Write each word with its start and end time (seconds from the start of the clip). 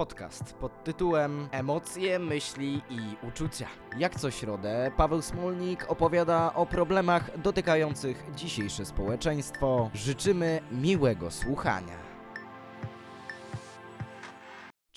Podcast 0.00 0.52
pod 0.54 0.84
tytułem 0.84 1.48
Emocje, 1.50 2.18
myśli 2.18 2.82
i 2.90 3.26
uczucia. 3.28 3.66
Jak 3.98 4.20
co 4.20 4.30
środę, 4.30 4.90
Paweł 4.96 5.22
Smolnik 5.22 5.90
opowiada 5.90 6.54
o 6.54 6.66
problemach 6.66 7.40
dotykających 7.40 8.30
dzisiejsze 8.36 8.84
społeczeństwo. 8.84 9.90
Życzymy 9.94 10.60
miłego 10.72 11.30
słuchania. 11.30 12.09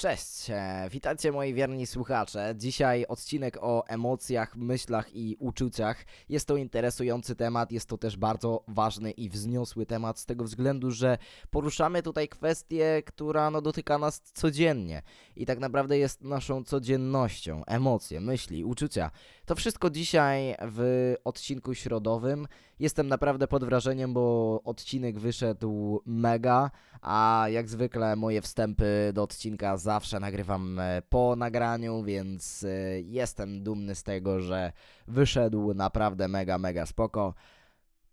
Cześć, 0.04 0.50
e, 0.50 0.88
witajcie 0.92 1.32
moi 1.32 1.54
wierni 1.54 1.88
słuchacze. 1.88 2.54
Dzisiaj 2.58 3.06
odcinek 3.06 3.58
o 3.62 3.88
emocjach, 3.88 4.56
myślach 4.56 5.16
i 5.16 5.36
uczuciach. 5.40 6.06
Jest 6.30 6.48
to 6.48 6.58
interesujący 6.58 7.36
temat, 7.36 7.72
jest 7.72 7.90
to 7.90 7.98
też 7.98 8.18
bardzo 8.18 8.64
ważny 8.68 9.12
i 9.12 9.30
wzniosły 9.30 9.86
temat 9.86 10.20
z 10.20 10.26
tego 10.26 10.44
względu, 10.44 10.92
że 10.92 11.18
poruszamy 11.50 12.04
tutaj 12.04 12.30
kwestię, 12.30 13.04
która 13.06 13.52
no, 13.52 13.62
dotyka 13.62 13.98
nas 13.98 14.22
codziennie 14.22 15.02
i 15.36 15.46
tak 15.46 15.60
naprawdę 15.60 15.98
jest 15.98 16.22
naszą 16.22 16.64
codziennością. 16.64 17.66
Emocje, 17.66 18.22
myśli, 18.22 18.66
uczucia. 18.66 19.12
To 19.46 19.56
wszystko 19.56 19.90
dzisiaj 19.90 20.56
w 20.62 21.14
odcinku 21.24 21.74
środowym. 21.74 22.48
Jestem 22.80 23.08
naprawdę 23.08 23.48
pod 23.48 23.64
wrażeniem, 23.66 24.14
bo 24.14 24.62
odcinek 24.64 25.20
wyszedł 25.20 26.02
mega, 26.06 26.72
a 27.02 27.46
jak 27.50 27.70
zwykle 27.70 28.16
moje 28.16 28.42
wstępy 28.42 29.12
do 29.14 29.24
odcinka 29.24 29.78
zawsze 29.94 30.20
nagrywam 30.20 30.80
e, 30.80 31.02
po 31.10 31.36
nagraniu, 31.36 32.04
więc 32.04 32.64
e, 32.64 33.02
jestem 33.02 33.64
dumny 33.64 33.96
z 33.96 34.04
tego, 34.04 34.40
że 34.40 34.72
wyszedł 35.08 35.74
naprawdę 35.74 36.28
mega, 36.28 36.58
mega 36.58 36.86
spoko. 36.86 37.34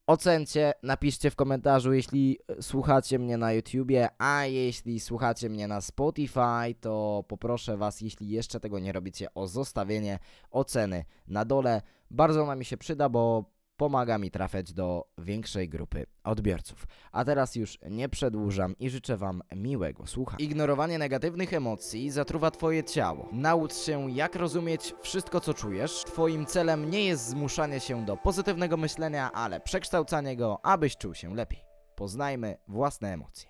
Ocencie, 0.06 0.72
napiszcie 0.82 1.30
w 1.30 1.36
komentarzu, 1.36 1.92
jeśli 1.92 2.38
słuchacie 2.60 3.18
mnie 3.18 3.36
na 3.36 3.52
YouTubie, 3.52 4.08
a 4.18 4.44
jeśli 4.44 5.00
słuchacie 5.00 5.50
mnie 5.50 5.68
na 5.68 5.80
Spotify, 5.80 6.74
to 6.80 7.24
poproszę 7.28 7.76
Was, 7.76 8.00
jeśli 8.00 8.28
jeszcze 8.28 8.60
tego 8.60 8.78
nie 8.78 8.92
robicie, 8.92 9.34
o 9.34 9.46
zostawienie 9.46 10.18
oceny 10.50 11.04
na 11.28 11.44
dole. 11.44 11.82
Bardzo 12.10 12.42
ona 12.42 12.54
mi 12.56 12.64
się 12.64 12.76
przyda, 12.76 13.08
bo 13.08 13.44
pomaga 13.80 14.18
mi 14.18 14.30
trafiać 14.30 14.72
do 14.72 15.08
większej 15.18 15.68
grupy 15.68 16.06
odbiorców. 16.24 16.86
A 17.12 17.24
teraz 17.24 17.54
już 17.54 17.78
nie 17.90 18.08
przedłużam 18.08 18.78
i 18.78 18.90
życzę 18.90 19.16
Wam 19.16 19.42
miłego 19.56 20.06
słuchania. 20.06 20.44
Ignorowanie 20.44 20.98
negatywnych 20.98 21.52
emocji 21.52 22.10
zatruwa 22.10 22.50
Twoje 22.50 22.84
ciało. 22.84 23.28
Naucz 23.32 23.74
się, 23.74 24.10
jak 24.10 24.36
rozumieć 24.36 24.94
wszystko, 25.02 25.40
co 25.40 25.54
czujesz. 25.54 26.04
Twoim 26.04 26.46
celem 26.46 26.90
nie 26.90 27.04
jest 27.04 27.28
zmuszanie 27.28 27.80
się 27.80 28.04
do 28.04 28.16
pozytywnego 28.16 28.76
myślenia, 28.76 29.32
ale 29.32 29.60
przekształcanie 29.60 30.36
go, 30.36 30.60
abyś 30.62 30.96
czuł 30.96 31.14
się 31.14 31.34
lepiej. 31.34 31.60
Poznajmy 31.96 32.56
własne 32.68 33.12
emocje. 33.12 33.49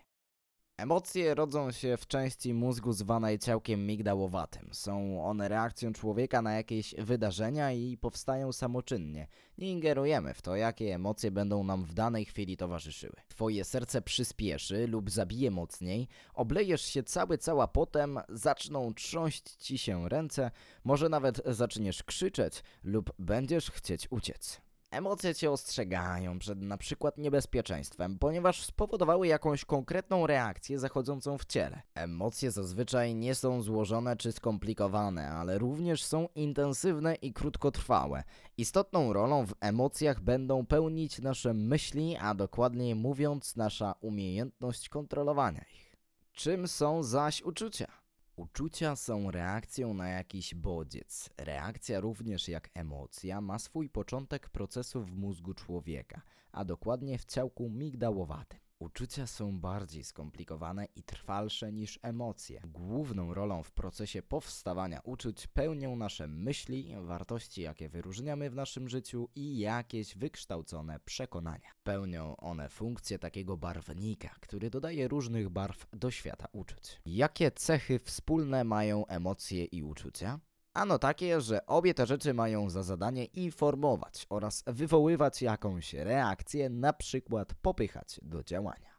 Emocje 0.81 1.34
rodzą 1.34 1.73
się 1.73 1.97
w 1.97 2.06
części 2.06 2.55
mózgu 2.55 2.92
zwanej 2.92 3.39
ciałkiem 3.39 3.86
migdałowatym. 3.86 4.69
Są 4.73 5.25
one 5.25 5.48
reakcją 5.48 5.92
człowieka 5.92 6.42
na 6.42 6.53
jakieś 6.53 6.95
wydarzenia 6.95 7.72
i 7.72 7.97
powstają 7.97 8.53
samoczynnie. 8.53 9.27
Nie 9.59 9.70
ingerujemy 9.70 10.34
w 10.34 10.42
to, 10.42 10.56
jakie 10.56 10.95
emocje 10.95 11.31
będą 11.31 11.64
nam 11.64 11.84
w 11.84 11.95
danej 11.95 12.25
chwili 12.25 12.56
towarzyszyły. 12.56 13.17
Twoje 13.28 13.64
serce 13.64 14.03
przyspieszy 14.03 14.87
lub 14.87 15.11
zabije 15.11 15.50
mocniej, 15.50 16.09
oblejesz 16.34 16.83
się 16.83 17.03
cały 17.03 17.39
cała 17.39 17.69
potem, 17.69 18.20
zaczną 18.28 18.94
trząść 18.94 19.42
ci 19.42 19.78
się 19.78 20.09
ręce, 20.09 20.50
może 20.84 21.09
nawet 21.09 21.42
zaczniesz 21.47 22.03
krzyczeć 22.03 22.62
lub 22.84 23.12
będziesz 23.19 23.70
chcieć 23.70 24.06
uciec. 24.11 24.69
Emocje 24.91 25.34
cię 25.34 25.50
ostrzegają 25.50 26.38
przed 26.38 26.62
na 26.62 26.77
przykład 26.78 27.19
niebezpieczeństwem, 27.19 28.19
ponieważ 28.19 28.64
spowodowały 28.64 29.27
jakąś 29.27 29.64
konkretną 29.64 30.27
reakcję 30.27 30.78
zachodzącą 30.78 31.38
w 31.38 31.44
ciele. 31.44 31.82
Emocje 31.94 32.50
zazwyczaj 32.50 33.14
nie 33.14 33.34
są 33.34 33.62
złożone 33.62 34.16
czy 34.16 34.32
skomplikowane, 34.32 35.28
ale 35.28 35.58
również 35.58 36.05
są 36.05 36.28
intensywne 36.34 37.14
i 37.14 37.32
krótkotrwałe. 37.32 38.24
Istotną 38.56 39.12
rolą 39.12 39.47
w 39.47 39.55
emocjach 39.60 40.20
będą 40.20 40.66
pełnić 40.66 41.19
nasze 41.19 41.54
myśli, 41.54 42.16
a 42.16 42.34
dokładniej 42.34 42.94
mówiąc 42.94 43.56
nasza 43.56 43.94
umiejętność 44.00 44.88
kontrolowania 44.88 45.65
ich. 45.75 45.97
Czym 46.32 46.69
są 46.69 47.03
zaś 47.03 47.42
uczucia? 47.42 48.00
Uczucia 48.41 48.97
są 48.97 49.31
reakcją 49.31 49.95
na 49.95 50.09
jakiś 50.09 50.55
bodziec. 50.55 51.31
Reakcja 51.37 52.01
również 52.01 52.49
jak 52.49 52.71
emocja 52.75 53.41
ma 53.41 53.59
swój 53.59 53.89
początek 53.89 54.49
procesu 54.49 55.05
w 55.05 55.12
mózgu 55.12 55.55
człowieka, 55.55 56.23
a 56.53 56.65
dokładnie 56.65 57.19
w 57.19 57.25
ciałku 57.25 57.69
migdałowatym. 57.71 58.61
Uczucia 58.80 59.26
są 59.26 59.60
bardziej 59.60 60.04
skomplikowane 60.04 60.86
i 60.96 61.02
trwalsze 61.02 61.72
niż 61.72 61.98
emocje. 62.02 62.60
Główną 62.64 63.34
rolą 63.34 63.62
w 63.62 63.72
procesie 63.72 64.22
powstawania 64.22 65.00
uczuć 65.04 65.46
pełnią 65.46 65.96
nasze 65.96 66.28
myśli, 66.28 66.94
wartości, 67.00 67.62
jakie 67.62 67.88
wyróżniamy 67.88 68.50
w 68.50 68.54
naszym 68.54 68.88
życiu 68.88 69.28
i 69.34 69.58
jakieś 69.58 70.16
wykształcone 70.16 71.00
przekonania. 71.00 71.70
Pełnią 71.82 72.36
one 72.36 72.68
funkcję 72.68 73.18
takiego 73.18 73.56
barwnika, 73.56 74.36
który 74.41 74.70
dodaje 74.70 75.08
różnych 75.08 75.48
barw 75.48 75.86
do 75.92 76.10
świata 76.10 76.48
uczuć. 76.52 77.00
Jakie 77.06 77.50
cechy 77.50 77.98
wspólne 77.98 78.64
mają 78.64 79.06
emocje 79.06 79.64
i 79.64 79.82
uczucia? 79.82 80.41
Ano 80.80 80.98
takie, 80.98 81.41
że 81.41 81.66
obie 81.66 81.94
te 81.94 82.06
rzeczy 82.06 82.34
mają 82.34 82.70
za 82.70 82.82
zadanie 82.82 83.24
informować 83.24 84.26
oraz 84.30 84.64
wywoływać 84.66 85.42
jakąś 85.42 85.94
reakcję, 85.94 86.70
na 86.70 86.92
przykład 86.92 87.54
popychać 87.54 88.20
do 88.22 88.42
działania. 88.42 88.91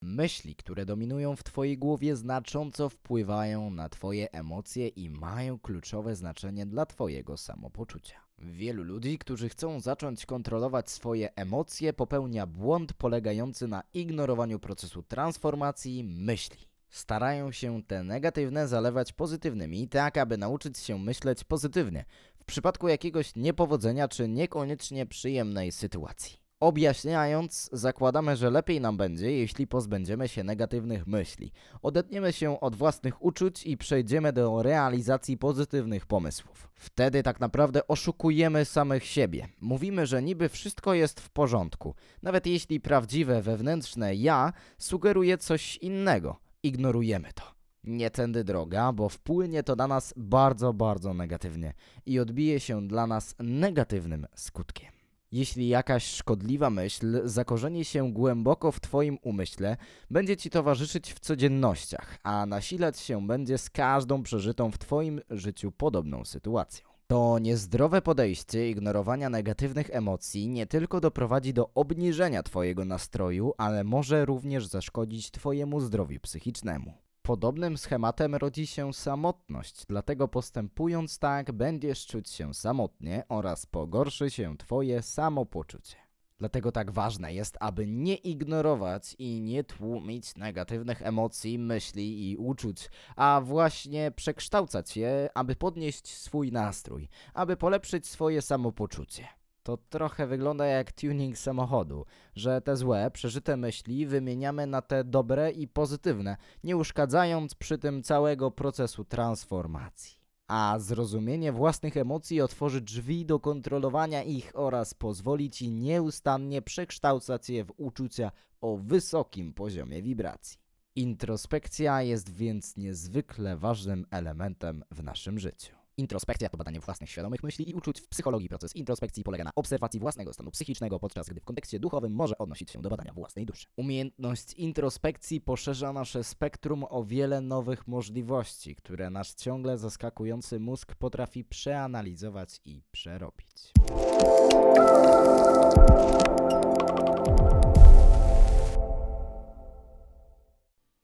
Myśli, 0.00 0.56
które 0.56 0.86
dominują 0.86 1.36
w 1.36 1.42
Twojej 1.44 1.78
głowie, 1.78 2.16
znacząco 2.16 2.88
wpływają 2.88 3.70
na 3.70 3.88
Twoje 3.88 4.32
emocje 4.32 4.88
i 4.88 5.10
mają 5.10 5.58
kluczowe 5.58 6.16
znaczenie 6.16 6.66
dla 6.66 6.86
Twojego 6.86 7.36
samopoczucia. 7.36 8.29
Wielu 8.40 8.82
ludzi, 8.82 9.18
którzy 9.18 9.48
chcą 9.48 9.80
zacząć 9.80 10.26
kontrolować 10.26 10.90
swoje 10.90 11.34
emocje, 11.34 11.92
popełnia 11.92 12.46
błąd 12.46 12.92
polegający 12.92 13.68
na 13.68 13.82
ignorowaniu 13.94 14.58
procesu 14.58 15.02
transformacji 15.02 16.04
myśli. 16.04 16.58
Starają 16.90 17.52
się 17.52 17.82
te 17.82 18.02
negatywne 18.02 18.68
zalewać 18.68 19.12
pozytywnymi, 19.12 19.88
tak 19.88 20.18
aby 20.18 20.38
nauczyć 20.38 20.78
się 20.78 20.98
myśleć 20.98 21.44
pozytywnie 21.44 22.04
w 22.38 22.44
przypadku 22.44 22.88
jakiegoś 22.88 23.36
niepowodzenia 23.36 24.08
czy 24.08 24.28
niekoniecznie 24.28 25.06
przyjemnej 25.06 25.72
sytuacji. 25.72 26.39
Objaśniając, 26.60 27.70
zakładamy, 27.72 28.36
że 28.36 28.50
lepiej 28.50 28.80
nam 28.80 28.96
będzie, 28.96 29.32
jeśli 29.32 29.66
pozbędziemy 29.66 30.28
się 30.28 30.44
negatywnych 30.44 31.06
myśli, 31.06 31.52
odetniemy 31.82 32.32
się 32.32 32.60
od 32.60 32.76
własnych 32.76 33.24
uczuć 33.24 33.66
i 33.66 33.76
przejdziemy 33.76 34.32
do 34.32 34.62
realizacji 34.62 35.36
pozytywnych 35.36 36.06
pomysłów. 36.06 36.70
Wtedy 36.74 37.22
tak 37.22 37.40
naprawdę 37.40 37.86
oszukujemy 37.88 38.64
samych 38.64 39.04
siebie. 39.04 39.48
Mówimy, 39.60 40.06
że 40.06 40.22
niby 40.22 40.48
wszystko 40.48 40.94
jest 40.94 41.20
w 41.20 41.30
porządku, 41.30 41.94
nawet 42.22 42.46
jeśli 42.46 42.80
prawdziwe 42.80 43.42
wewnętrzne 43.42 44.14
ja 44.14 44.52
sugeruje 44.78 45.38
coś 45.38 45.76
innego. 45.76 46.36
Ignorujemy 46.62 47.28
to. 47.34 47.42
Nie 47.84 48.10
tędy 48.10 48.44
droga, 48.44 48.92
bo 48.92 49.08
wpłynie 49.08 49.62
to 49.62 49.76
na 49.76 49.86
nas 49.86 50.14
bardzo, 50.16 50.72
bardzo 50.72 51.14
negatywnie 51.14 51.74
i 52.06 52.18
odbije 52.18 52.60
się 52.60 52.88
dla 52.88 53.06
nas 53.06 53.34
negatywnym 53.38 54.26
skutkiem. 54.34 54.99
Jeśli 55.32 55.68
jakaś 55.68 56.06
szkodliwa 56.06 56.70
myśl 56.70 57.20
zakorzeni 57.24 57.84
się 57.84 58.12
głęboko 58.12 58.72
w 58.72 58.80
Twoim 58.80 59.18
umyśle, 59.22 59.76
będzie 60.10 60.36
Ci 60.36 60.50
towarzyszyć 60.50 61.12
w 61.12 61.20
codziennościach, 61.20 62.18
a 62.22 62.46
nasilać 62.46 62.98
się 62.98 63.26
będzie 63.26 63.58
z 63.58 63.70
każdą 63.70 64.22
przeżytą 64.22 64.70
w 64.70 64.78
Twoim 64.78 65.20
życiu 65.30 65.72
podobną 65.72 66.24
sytuacją. 66.24 66.88
To 67.06 67.38
niezdrowe 67.38 68.02
podejście 68.02 68.70
ignorowania 68.70 69.30
negatywnych 69.30 69.90
emocji 69.90 70.48
nie 70.48 70.66
tylko 70.66 71.00
doprowadzi 71.00 71.54
do 71.54 71.70
obniżenia 71.74 72.42
Twojego 72.42 72.84
nastroju, 72.84 73.52
ale 73.58 73.84
może 73.84 74.24
również 74.24 74.66
zaszkodzić 74.66 75.30
Twojemu 75.30 75.80
zdrowiu 75.80 76.20
psychicznemu. 76.20 77.09
Podobnym 77.30 77.78
schematem 77.78 78.34
rodzi 78.34 78.66
się 78.66 78.92
samotność, 78.92 79.86
dlatego 79.88 80.28
postępując 80.28 81.18
tak 81.18 81.52
będziesz 81.52 82.06
czuć 82.06 82.30
się 82.30 82.54
samotnie 82.54 83.24
oraz 83.28 83.66
pogorszy 83.66 84.30
się 84.30 84.56
Twoje 84.56 85.02
samopoczucie. 85.02 85.96
Dlatego 86.38 86.72
tak 86.72 86.90
ważne 86.90 87.34
jest, 87.34 87.56
aby 87.60 87.86
nie 87.86 88.14
ignorować 88.14 89.16
i 89.18 89.40
nie 89.40 89.64
tłumić 89.64 90.36
negatywnych 90.36 91.02
emocji, 91.02 91.58
myśli 91.58 92.30
i 92.30 92.36
uczuć, 92.36 92.90
a 93.16 93.40
właśnie 93.44 94.10
przekształcać 94.16 94.96
je, 94.96 95.28
aby 95.34 95.56
podnieść 95.56 96.08
swój 96.08 96.52
nastrój, 96.52 97.08
aby 97.34 97.56
polepszyć 97.56 98.06
swoje 98.06 98.42
samopoczucie. 98.42 99.39
To 99.62 99.76
trochę 99.76 100.26
wygląda 100.26 100.66
jak 100.66 100.92
tuning 100.92 101.38
samochodu, 101.38 102.04
że 102.34 102.60
te 102.60 102.76
złe, 102.76 103.10
przeżyte 103.10 103.56
myśli 103.56 104.06
wymieniamy 104.06 104.66
na 104.66 104.82
te 104.82 105.04
dobre 105.04 105.50
i 105.50 105.68
pozytywne, 105.68 106.36
nie 106.64 106.76
uszkadzając 106.76 107.54
przy 107.54 107.78
tym 107.78 108.02
całego 108.02 108.50
procesu 108.50 109.04
transformacji. 109.04 110.20
a 110.50 110.78
zrozumienie 110.78 111.52
własnych 111.52 111.96
emocji 111.96 112.40
otworzy 112.40 112.80
drzwi 112.80 113.26
do 113.26 113.40
kontrolowania 113.40 114.22
ich 114.22 114.50
oraz 114.54 114.94
pozwoli 114.94 115.50
ci 115.50 115.70
nieustannie 115.70 116.62
przekształcać 116.62 117.50
je 117.50 117.64
w 117.64 117.72
uczucia 117.76 118.32
o 118.60 118.76
wysokim 118.76 119.54
poziomie 119.54 120.02
wibracji. 120.02 120.58
Introspekcja 120.96 122.02
jest 122.02 122.30
więc 122.30 122.76
niezwykle 122.76 123.56
ważnym 123.56 124.06
elementem 124.10 124.84
w 124.90 125.02
naszym 125.02 125.38
życiu. 125.38 125.79
Introspekcja 126.00 126.48
to 126.48 126.56
badanie 126.56 126.80
własnych 126.80 127.10
świadomych 127.10 127.42
myśli 127.42 127.70
i 127.70 127.74
uczuć 127.74 128.00
w 128.00 128.08
psychologii. 128.08 128.48
Proces 128.48 128.76
introspekcji 128.76 129.24
polega 129.24 129.44
na 129.44 129.50
obserwacji 129.56 130.00
własnego 130.00 130.32
stanu 130.32 130.50
psychicznego, 130.50 131.00
podczas 131.00 131.28
gdy 131.28 131.40
w 131.40 131.44
kontekście 131.44 131.78
duchowym 131.78 132.12
może 132.12 132.38
odnosić 132.38 132.70
się 132.70 132.82
do 132.82 132.90
badania 132.90 133.12
własnej 133.12 133.46
duszy. 133.46 133.66
Umiejętność 133.76 134.52
introspekcji 134.52 135.40
poszerza 135.40 135.92
nasze 135.92 136.24
spektrum 136.24 136.84
o 136.88 137.04
wiele 137.04 137.40
nowych 137.40 137.88
możliwości, 137.88 138.74
które 138.74 139.10
nasz 139.10 139.34
ciągle 139.34 139.78
zaskakujący 139.78 140.60
mózg 140.60 140.94
potrafi 140.94 141.44
przeanalizować 141.44 142.60
i 142.64 142.82
przerobić. 142.92 143.72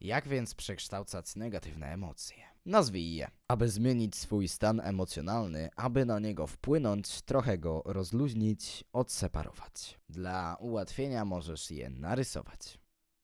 Jak 0.00 0.28
więc 0.28 0.54
przekształcać 0.54 1.36
negatywne 1.36 1.86
emocje? 1.86 2.55
Nazwij 2.66 3.14
je. 3.14 3.30
Aby 3.48 3.68
zmienić 3.68 4.16
swój 4.16 4.48
stan 4.48 4.80
emocjonalny, 4.80 5.68
aby 5.76 6.04
na 6.04 6.18
niego 6.18 6.46
wpłynąć, 6.46 7.22
trochę 7.22 7.58
go 7.58 7.82
rozluźnić, 7.84 8.84
odseparować. 8.92 10.00
Dla 10.08 10.56
ułatwienia 10.60 11.24
możesz 11.24 11.70
je 11.70 11.90
narysować. 11.90 12.78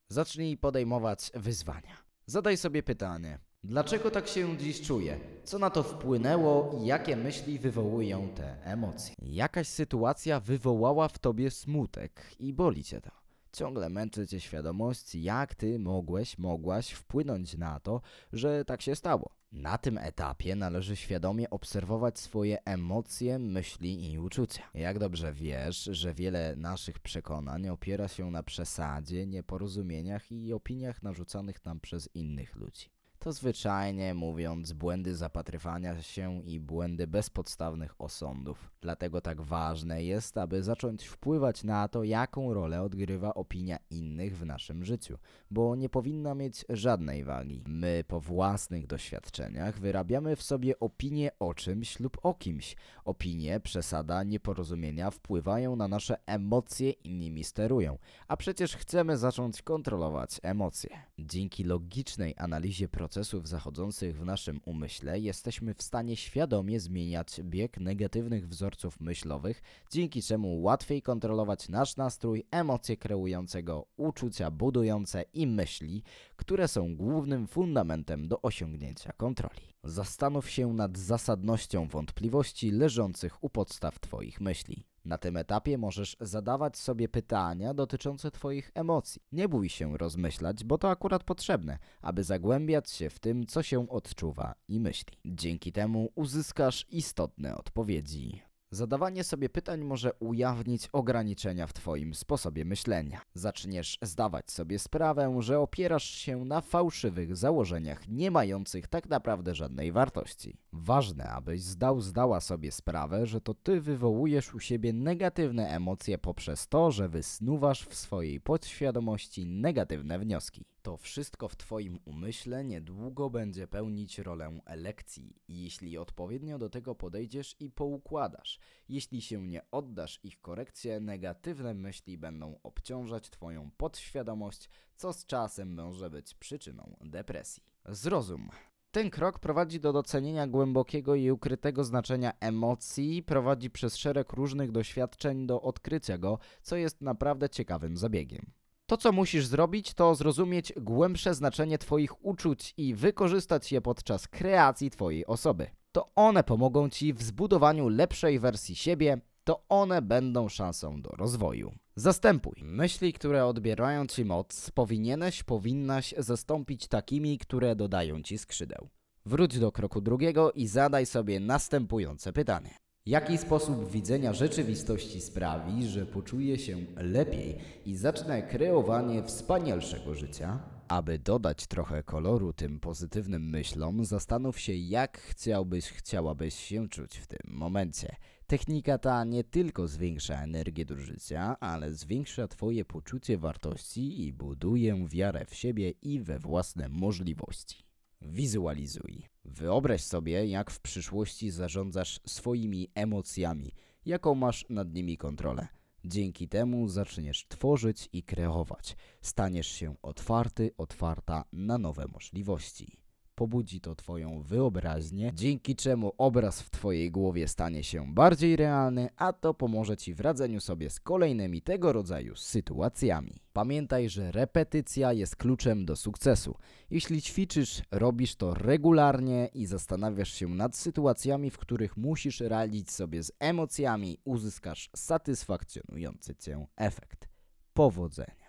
Zacznij 0.09 0.57
podejmować 0.57 1.31
wyzwania. 1.35 1.97
Zadaj 2.27 2.57
sobie 2.57 2.83
pytanie: 2.83 3.39
dlaczego 3.65 4.11
tak 4.11 4.29
się 4.29 4.59
dziś 4.59 4.83
czuję? 4.83 5.21
Co 5.45 5.59
na 5.59 5.71
to 5.71 5.83
wpłynęło 5.83 6.79
i 6.83 6.87
jakie 6.87 7.17
myśli 7.17 7.59
wywołują 7.59 8.29
te 8.29 8.65
emocje? 8.65 9.15
Jakaś 9.23 9.69
sytuacja 9.69 10.41
wywołała 10.41 11.09
w 11.09 11.19
tobie 11.19 11.51
smutek 11.51 12.37
i 12.39 12.53
boli 12.53 12.85
cię 12.85 13.01
to. 13.01 13.22
Ciągle 13.53 13.89
męczy 13.89 14.27
cię 14.27 14.41
świadomość, 14.41 15.15
jak 15.15 15.55
ty 15.55 15.79
mogłeś, 15.79 16.39
mogłaś 16.39 16.91
wpłynąć 16.91 17.57
na 17.57 17.81
to, 17.81 18.01
że 18.33 18.65
tak 18.65 18.83
się 18.83 18.97
stało. 18.97 19.37
Na 19.53 19.79
tym 19.79 19.99
etapie 19.99 20.57
należy 20.57 20.97
świadomie 20.97 21.51
obserwować 21.51 22.19
swoje 22.19 22.65
emocje, 22.65 23.39
myśli 23.39 24.13
i 24.13 24.19
uczucia. 24.19 24.63
Jak 24.75 24.99
dobrze 24.99 25.33
wiesz, 25.33 25.85
że 25.85 26.15
wiele 26.15 26.57
naszych 26.57 26.99
przekonań 26.99 27.69
opiera 27.69 28.09
się 28.09 28.31
na 28.31 28.43
przesadzie, 28.43 29.27
nieporozumieniach 29.27 30.33
i 30.33 30.53
opiniach 30.53 31.03
narzucanych 31.03 31.65
nam 31.65 31.81
przez 31.81 32.09
innych 32.15 32.57
ludzi. 32.57 33.02
To 33.23 33.33
zwyczajnie 33.33 34.15
mówiąc 34.15 34.73
błędy 34.73 35.17
zapatrywania 35.17 36.03
się 36.03 36.43
i 36.43 36.61
błędy 36.61 37.07
bezpodstawnych 37.07 37.95
osądów. 37.99 38.71
Dlatego 38.81 39.21
tak 39.21 39.41
ważne 39.41 40.05
jest, 40.05 40.39
aby 40.39 40.63
zacząć 40.63 41.05
wpływać 41.05 41.65
na 41.65 41.89
to, 41.89 42.05
jaką 42.05 42.55
rolę 42.55 42.83
odgrywa 42.83 43.35
opinia 43.35 43.79
innych 43.91 44.39
w 44.39 44.47
naszym 44.47 44.85
życiu, 44.85 45.19
bo 45.51 45.77
nie 45.77 45.89
powinna 45.89 46.35
mieć 46.35 46.65
żadnej 46.69 47.25
wagi. 47.25 47.63
My 47.67 48.05
po 48.09 48.21
własnych 48.21 48.87
doświadczeniach 48.87 49.79
wyrabiamy 49.79 50.37
w 50.37 50.43
sobie 50.43 50.79
opinię 50.81 51.31
o 51.39 51.55
czymś 51.55 52.01
lub 52.01 52.19
o 52.23 52.35
kimś. 52.35 52.77
Opinie, 53.05 53.61
przesada, 53.61 54.23
nieporozumienia 54.23 55.11
wpływają 55.11 55.77
na 55.77 55.89
nasze 55.89 56.17
emocje 56.27 56.91
i 56.91 57.15
nimi 57.15 57.45
sterują, 57.45 57.99
a 58.29 58.37
przecież 58.37 58.77
chcemy 58.77 59.17
zacząć 59.17 59.63
kontrolować 59.63 60.41
emocje. 60.43 60.91
Dzięki 61.19 61.65
logicznej 61.65 62.35
analizie 62.39 62.89
procesów 63.13 63.49
zachodzących 63.49 64.19
w 64.19 64.25
naszym 64.25 64.61
umyśle 64.65 65.21
jesteśmy 65.21 65.75
w 65.75 65.83
stanie 65.83 66.17
świadomie 66.17 66.81
zmieniać 66.81 67.41
bieg 67.43 67.79
negatywnych 67.81 68.49
wzorców 68.49 69.01
myślowych, 69.01 69.63
dzięki 69.91 70.23
czemu 70.23 70.63
łatwiej 70.63 71.03
kontrolować 71.03 71.69
nasz 71.69 71.97
nastrój, 71.97 72.45
emocje 72.51 72.97
kreujące 72.97 73.63
go, 73.63 73.87
uczucia 73.97 74.51
budujące 74.51 75.25
i 75.33 75.47
myśli, 75.47 76.03
które 76.37 76.69
są 76.69 76.97
głównym 76.97 77.47
fundamentem 77.47 78.29
do 78.29 78.43
osiągnięcia 78.43 79.13
kontroli. 79.13 79.75
Zastanów 79.85 80.51
się 80.51 80.73
nad 80.73 80.99
zasadnością 80.99 81.89
wątpliwości 81.89 82.71
leżących 82.71 83.45
u 83.45 83.51
podstaw 83.51 84.01
Twoich 84.01 84.41
myśli. 84.41 84.92
Na 85.05 85.19
tym 85.19 85.37
etapie 85.37 85.79
możesz 85.79 86.17
zadawać 86.21 86.79
sobie 86.79 87.09
pytania 87.09 87.75
dotyczące 87.75 88.31
Twoich 88.31 88.71
emocji. 88.75 89.23
Nie 89.33 89.49
bój 89.49 89.69
się 89.69 89.99
rozmyślać, 89.99 90.65
bo 90.65 90.79
to 90.79 90.91
akurat 90.91 91.25
potrzebne, 91.25 91.79
aby 92.01 92.25
zagłębiać 92.25 92.91
się 92.91 93.11
w 93.11 93.19
tym, 93.19 93.47
co 93.47 93.63
się 93.63 93.89
odczuwa 93.89 94.55
i 94.69 94.81
myśli. 94.81 95.19
Dzięki 95.25 95.73
temu 95.73 96.13
uzyskasz 96.15 96.87
istotne 96.91 97.57
odpowiedzi. 97.57 98.52
Zadawanie 98.75 99.25
sobie 99.25 99.49
pytań 99.49 99.81
może 99.81 100.13
ujawnić 100.21 100.89
ograniczenia 100.93 101.67
w 101.67 101.73
Twoim 101.73 102.15
sposobie 102.15 102.65
myślenia. 102.65 103.21
Zaczniesz 103.35 103.99
zdawać 104.03 104.51
sobie 104.51 104.79
sprawę, 104.79 105.37
że 105.39 105.61
opierasz 105.61 106.11
się 106.11 106.45
na 106.45 106.61
fałszywych 106.61 107.37
założeniach, 107.37 108.09
nie 108.09 108.31
mających 108.31 108.89
tak 108.89 109.09
naprawdę 109.09 109.55
żadnej 109.55 109.93
wartości. 109.93 110.57
Ważne, 110.73 111.25
abyś 111.25 111.63
zdał, 111.63 112.01
zdała 112.01 112.41
sobie 112.41 112.73
sprawę, 112.73 113.27
że 113.27 113.41
to 113.41 113.55
Ty 113.55 113.81
wywołujesz 113.81 114.55
u 114.55 114.61
siebie 114.61 114.93
negatywne 114.93 115.69
emocje 115.69 116.19
poprzez 116.19 116.69
to, 116.69 116.91
że 116.91 117.09
wysnuwasz 117.09 117.87
w 117.87 117.95
swojej 117.95 118.41
podświadomości 118.41 119.47
negatywne 119.47 120.19
wnioski. 120.19 120.65
To 120.83 120.97
wszystko 120.97 121.49
w 121.49 121.57
Twoim 121.57 121.99
umyśle 122.05 122.65
niedługo 122.65 123.31
będzie 123.31 123.67
pełnić 123.67 124.19
rolę 124.19 124.61
lekcji, 124.77 125.37
jeśli 125.49 125.99
odpowiednio 125.99 126.59
do 126.59 126.71
tego 126.71 126.95
podejdziesz 126.95 127.57
i 127.61 127.71
poukładasz. 127.71 128.59
Jeśli 128.89 129.23
się 129.23 129.47
nie 129.47 129.71
oddasz 129.71 130.21
ich 130.23 130.41
korekcję, 130.41 131.01
negatywne 131.01 131.75
myśli 131.75 132.19
będą 132.19 132.59
obciążać 132.63 133.31
Twoją 133.31 133.71
podświadomość, 133.77 134.69
co 134.97 135.13
z 135.13 135.27
czasem 135.27 135.75
może 135.75 136.11
być 136.11 136.35
przyczyną 136.35 136.97
depresji. 137.01 137.63
Zrozum. 137.89 138.49
Ten 138.91 139.11
krok 139.11 139.39
prowadzi 139.39 139.81
do 139.81 139.93
docenienia 139.93 140.47
głębokiego 140.47 141.15
i 141.15 141.31
ukrytego 141.31 141.85
znaczenia 141.85 142.33
emocji, 142.41 143.23
prowadzi 143.23 143.71
przez 143.71 143.97
szereg 143.97 144.33
różnych 144.33 144.73
doświadczeń 144.73 145.47
do 145.47 145.63
odkrycia 145.63 146.19
go, 146.19 146.39
co 146.63 146.77
jest 146.77 147.01
naprawdę 147.01 147.49
ciekawym 147.49 147.97
zabiegiem. 147.97 148.62
To, 148.93 148.97
co 148.97 149.13
musisz 149.13 149.47
zrobić, 149.47 149.95
to 149.95 150.15
zrozumieć 150.15 150.73
głębsze 150.77 151.35
znaczenie 151.35 151.79
Twoich 151.79 152.25
uczuć 152.25 152.75
i 152.77 152.95
wykorzystać 152.95 153.73
je 153.73 153.81
podczas 153.81 154.29
kreacji 154.29 154.91
Twojej 154.91 155.27
osoby. 155.27 155.67
To 155.93 156.13
one 156.15 156.45
pomogą 156.45 156.91
Ci 156.91 157.13
w 157.13 157.23
zbudowaniu 157.23 157.89
lepszej 157.89 158.39
wersji 158.39 158.77
siebie, 158.77 159.21
to 159.45 159.65
one 159.69 160.03
będą 160.03 160.49
szansą 160.49 161.03
do 161.03 161.11
rozwoju. 161.11 161.75
Zastępuj. 161.97 162.55
Myśli, 162.63 163.13
które 163.13 163.47
odbierają 163.47 164.07
Ci 164.07 164.25
moc, 164.25 164.71
powinieneś, 164.71 165.43
powinnaś 165.43 166.15
zastąpić 166.19 166.89
takimi, 166.89 167.39
które 167.39 167.77
dodają 167.77 168.23
Ci 168.23 168.39
skrzydeł. 168.39 168.89
Wróć 169.27 169.59
do 169.59 169.73
kroku 169.73 170.01
drugiego 170.01 170.53
i 170.53 170.67
zadaj 170.67 171.07
sobie 171.07 171.41
następujące 171.41 172.33
pytanie. 172.33 172.82
Jaki 173.07 173.39
sposób 173.39 173.91
widzenia 173.91 174.33
rzeczywistości 174.33 175.21
sprawi, 175.21 175.89
że 175.89 176.07
poczuję 176.07 176.59
się 176.59 176.79
lepiej 176.97 177.59
i 177.87 177.97
zacznę 177.97 178.43
kreowanie 178.43 179.23
wspanialszego 179.23 180.15
życia? 180.15 180.61
Aby 180.89 181.19
dodać 181.19 181.67
trochę 181.67 182.03
koloru 182.03 182.53
tym 182.53 182.81
pozytywnym 182.81 183.51
myślom, 183.51 184.05
zastanów 184.05 184.61
się, 184.61 184.75
jak 184.75 185.19
chciałbyś, 185.19 185.85
chciałabyś 185.85 186.55
się 186.55 186.89
czuć 186.89 187.19
w 187.19 187.27
tym 187.27 187.41
momencie. 187.45 188.17
Technika 188.47 188.99
ta 188.99 189.25
nie 189.25 189.45
tylko 189.45 189.89
zwiększa 189.89 190.43
energię 190.43 190.85
do 190.85 190.97
życia, 190.97 191.57
ale 191.61 191.95
zwiększa 191.95 192.49
Twoje 192.49 192.85
poczucie 192.85 193.39
wartości 193.39 194.27
i 194.27 194.33
buduje 194.33 195.09
wiarę 195.09 195.45
w 195.45 195.55
siebie 195.55 195.91
i 195.91 196.21
we 196.21 196.39
własne 196.39 196.89
możliwości. 196.89 197.85
Wizualizuj. 198.21 199.32
Wyobraź 199.45 200.05
sobie, 200.05 200.47
jak 200.47 200.71
w 200.71 200.81
przyszłości 200.81 201.51
zarządzasz 201.51 202.21
swoimi 202.27 202.89
emocjami, 202.95 203.73
jaką 204.07 204.35
masz 204.35 204.67
nad 204.69 204.95
nimi 204.95 205.17
kontrolę. 205.17 205.69
Dzięki 206.05 206.49
temu 206.49 206.89
zaczniesz 206.89 207.47
tworzyć 207.49 208.09
i 208.13 208.23
kreować. 208.23 208.97
Staniesz 209.21 209.69
się 209.69 209.95
otwarty, 210.03 210.71
otwarta 210.77 211.45
na 211.53 211.79
nowe 211.79 212.07
możliwości. 212.07 213.02
Pobudzi 213.35 213.81
to 213.81 213.95
Twoją 213.95 214.43
wyobraźnię, 214.43 215.33
dzięki 215.35 215.77
czemu 215.77 216.13
obraz 216.19 216.63
w 216.63 216.71
Twojej 216.71 217.11
głowie 217.11 217.49
stanie 217.49 217.85
się 217.85 218.15
bardziej 218.15 218.57
realny, 218.57 219.09
a 219.17 219.33
to 219.33 219.55
pomoże 219.55 219.97
Ci 219.97 220.15
w 220.15 220.21
radzeniu 220.21 220.61
sobie 220.61 220.91
z 220.91 221.01
kolejnymi 221.01 221.63
tego 221.63 221.93
rodzaju 221.93 222.37
sytuacjami. 222.37 223.41
Pamiętaj, 223.53 224.09
że 224.09 224.33
repetycja 224.33 225.13
jest 225.13 225.37
kluczem 225.37 225.85
do 225.85 225.97
sukcesu. 225.97 226.57
Jeśli 226.91 227.23
ćwiczysz, 227.23 227.83
robisz 227.91 228.37
to 228.37 228.55
regularnie 228.55 229.49
i 229.55 229.67
zastanawiasz 229.67 230.33
się 230.33 230.49
nad 230.49 230.77
sytuacjami, 230.77 231.51
w 231.51 231.59
których 231.59 231.97
musisz 231.97 232.41
radzić 232.41 232.91
sobie 232.91 233.23
z 233.23 233.33
emocjami, 233.39 234.19
uzyskasz 234.25 234.91
satysfakcjonujący 234.97 236.35
Cię 236.35 236.67
efekt. 236.77 237.29
Powodzenia! 237.75 238.42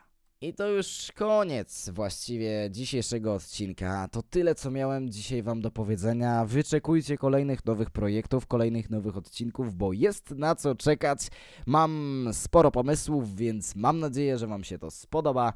I 0.44 0.54
to 0.54 0.70
już 0.70 1.12
koniec 1.16 1.90
właściwie 1.90 2.68
dzisiejszego 2.72 3.34
odcinka. 3.34 4.08
To 4.08 4.24
tyle, 4.24 4.56
co 4.56 4.72
miałem 4.72 5.10
dzisiaj 5.10 5.44
Wam 5.44 5.62
do 5.62 5.72
powiedzenia. 5.72 6.46
Wyczekujcie 6.46 7.18
kolejnych 7.18 7.66
nowych 7.66 7.90
projektów, 7.92 8.48
kolejnych 8.48 8.90
nowych 8.90 9.18
odcinków, 9.18 9.76
bo 9.76 9.94
jest 9.94 10.32
na 10.32 10.56
co 10.56 10.76
czekać. 10.76 11.28
Mam 11.66 12.26
sporo 12.32 12.72
pomysłów, 12.72 13.36
więc 13.36 13.76
mam 13.76 14.00
nadzieję, 14.00 14.38
że 14.38 14.48
Wam 14.48 14.64
się 14.64 14.80
to 14.80 14.92
spodoba. 14.92 15.54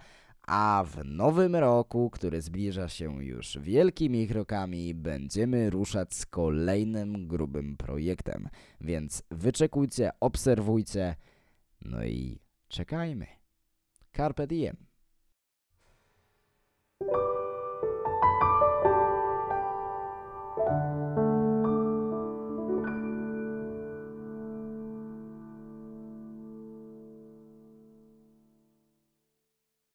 A 0.47 0.83
w 0.87 1.05
nowym 1.05 1.55
roku, 1.55 2.09
który 2.09 2.41
zbliża 2.41 2.89
się 2.89 3.25
już 3.25 3.57
wielkimi 3.61 4.27
krokami, 4.27 4.93
będziemy 4.93 5.69
ruszać 5.69 6.13
z 6.13 6.25
kolejnym 6.25 7.27
grubym 7.27 7.77
projektem. 7.77 8.49
Więc 8.81 9.23
wyczekujcie, 9.31 10.11
obserwujcie, 10.19 11.15
no 11.81 12.05
i 12.05 12.39
czekajmy. 12.67 13.37
Carpe 14.17 14.47
diem. 14.47 14.75